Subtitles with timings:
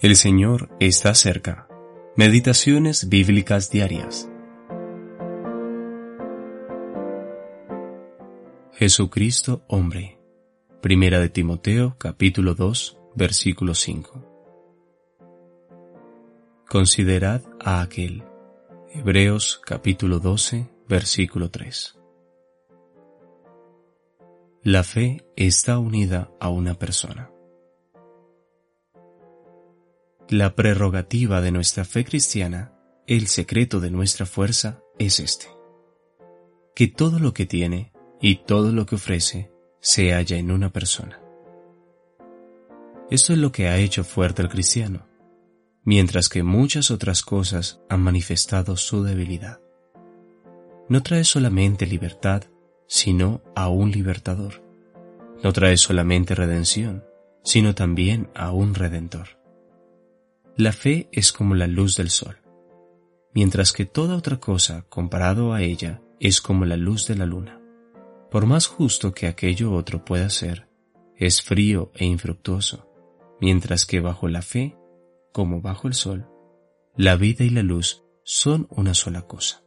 [0.00, 1.68] El Señor está cerca.
[2.16, 4.30] Meditaciones bíblicas diarias.
[8.72, 10.18] Jesucristo hombre.
[10.80, 14.24] Primera de Timoteo capítulo 2 versículo 5.
[16.66, 18.24] Considerad a aquel.
[18.94, 21.98] Hebreos capítulo 12 versículo 3.
[24.62, 27.30] La fe está unida a una persona.
[30.30, 32.72] La prerrogativa de nuestra fe cristiana,
[33.08, 35.48] el secreto de nuestra fuerza, es este.
[36.72, 41.20] Que todo lo que tiene y todo lo que ofrece se halla en una persona.
[43.10, 45.08] Esto es lo que ha hecho fuerte al cristiano,
[45.82, 49.58] mientras que muchas otras cosas han manifestado su debilidad.
[50.88, 52.44] No trae solamente libertad,
[52.86, 54.62] sino a un libertador.
[55.42, 57.02] No trae solamente redención,
[57.42, 59.39] sino también a un redentor.
[60.60, 62.36] La fe es como la luz del sol,
[63.32, 67.62] mientras que toda otra cosa comparado a ella es como la luz de la luna.
[68.30, 70.68] Por más justo que aquello otro pueda ser,
[71.16, 72.92] es frío e infructuoso,
[73.40, 74.76] mientras que bajo la fe,
[75.32, 76.28] como bajo el sol,
[76.94, 79.64] la vida y la luz son una sola cosa.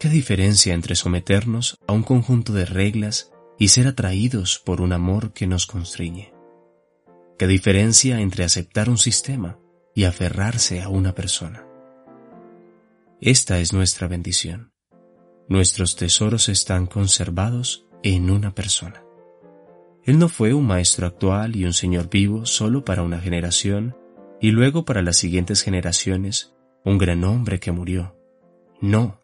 [0.00, 5.34] ¿Qué diferencia entre someternos a un conjunto de reglas y ser atraídos por un amor
[5.34, 6.32] que nos constriñe?
[7.42, 9.58] ¿Qué diferencia entre aceptar un sistema
[9.96, 11.66] y aferrarse a una persona?
[13.20, 14.70] Esta es nuestra bendición.
[15.48, 19.02] Nuestros tesoros están conservados en una persona.
[20.04, 23.96] Él no fue un maestro actual y un Señor vivo solo para una generación
[24.40, 26.54] y luego para las siguientes generaciones
[26.84, 28.16] un gran hombre que murió.
[28.80, 29.20] No,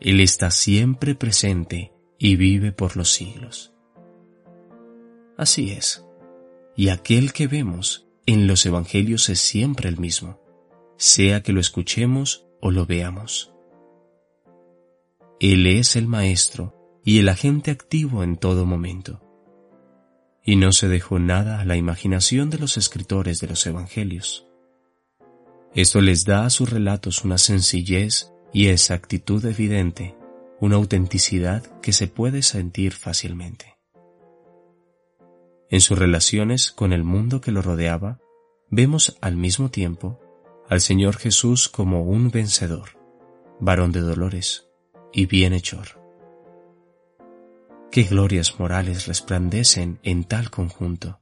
[0.00, 3.72] Él está siempre presente y vive por los siglos.
[5.36, 6.05] Así es
[6.76, 10.40] y aquel que vemos en los Evangelios es siempre el mismo,
[10.98, 13.52] sea que lo escuchemos o lo veamos.
[15.40, 19.22] Él es el Maestro y el agente activo en todo momento.
[20.44, 24.46] Y no se dejó nada a la imaginación de los escritores de los Evangelios.
[25.74, 30.16] Esto les da a sus relatos una sencillez y exactitud evidente,
[30.60, 33.75] una autenticidad que se puede sentir fácilmente.
[35.76, 38.18] En sus relaciones con el mundo que lo rodeaba,
[38.70, 40.18] vemos al mismo tiempo
[40.70, 42.98] al Señor Jesús como un vencedor,
[43.60, 44.70] varón de dolores
[45.12, 46.00] y bienhechor.
[47.92, 51.20] Qué glorias morales resplandecen en tal conjunto.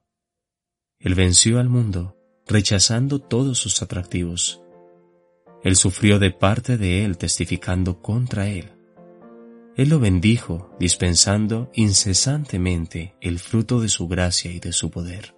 [1.01, 2.17] Él venció al mundo
[2.47, 4.63] rechazando todos sus atractivos.
[5.65, 8.74] Él sufrió de parte de él testificando contra él.
[9.77, 15.35] Él lo bendijo, dispensando incesantemente el fruto de su gracia y de su poder.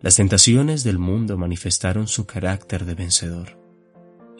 [0.00, 3.58] Las tentaciones del mundo manifestaron su carácter de vencedor.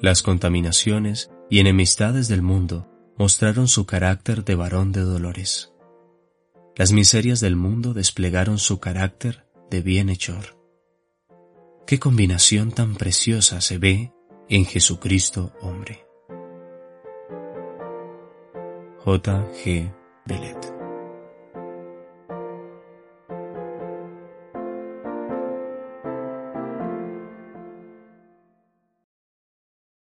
[0.00, 2.88] Las contaminaciones y enemistades del mundo
[3.18, 5.72] mostraron su carácter de varón de dolores.
[6.74, 10.58] Las miserias del mundo desplegaron su carácter de bienhechor.
[11.86, 14.12] Qué combinación tan preciosa se ve
[14.48, 16.01] en Jesucristo hombre.
[19.04, 20.01] J.